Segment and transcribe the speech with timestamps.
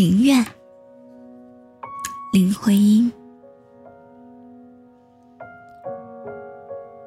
[0.00, 0.42] 情愿，
[2.32, 3.12] 林徽因。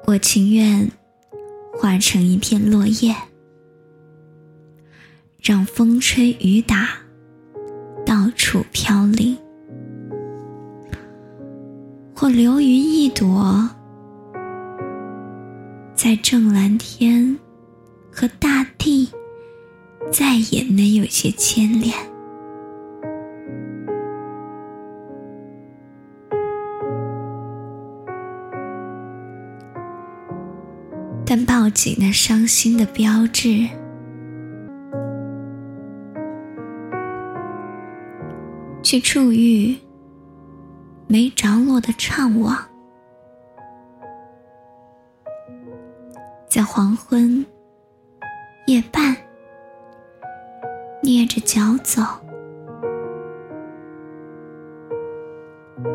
[0.06, 0.88] 我情愿
[1.76, 3.12] 化成一片落叶，
[5.42, 6.90] 让风吹雨打，
[8.06, 9.36] 到处飘零；
[12.14, 13.68] 或流云一朵，
[15.96, 17.36] 在正蓝天
[18.12, 19.10] 和大地
[20.12, 22.13] 再也没有些牵连。
[31.36, 33.68] 但抱紧那伤心的标志，
[38.84, 39.76] 去触遇
[41.08, 42.56] 没着落的怅惘，
[46.46, 47.44] 在黄昏
[48.68, 49.16] 夜半，
[51.02, 52.00] 蹑着脚走，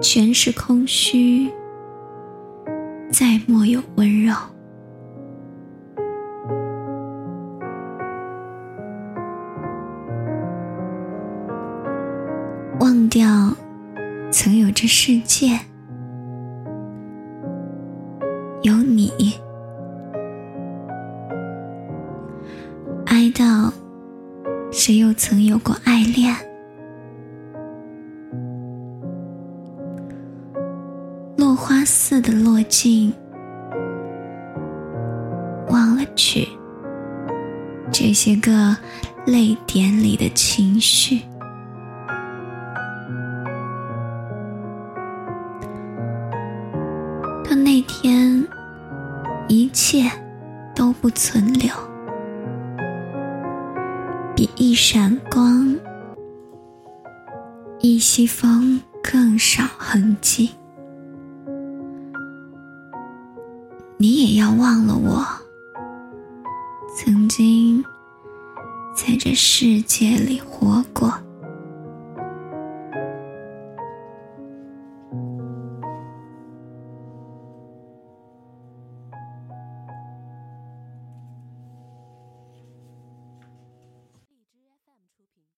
[0.01, 1.49] 全是空虚，
[3.09, 4.35] 再莫有温柔。
[12.79, 13.27] 忘掉
[14.31, 15.59] 曾有这世界，
[18.61, 19.09] 有你；
[23.07, 23.69] 哀悼
[24.71, 26.33] 谁又曾有过爱恋？
[31.35, 33.13] 落花似的落尽，
[35.69, 36.47] 忘了去
[37.91, 38.75] 这些个
[39.25, 41.19] 泪点里的情绪。
[47.71, 48.47] 那天，
[49.47, 50.09] 一切
[50.75, 51.71] 都不存留，
[54.35, 55.77] 比一闪光、
[57.79, 60.49] 一息风更少痕迹。
[63.97, 65.23] 你也要忘了我，
[66.97, 67.85] 曾经
[68.95, 71.18] 在这世界里活过。